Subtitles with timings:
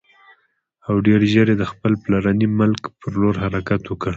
[0.87, 4.09] او ډېر ژر یې د خپل پلرني ملک پر لور حرکت وکړ.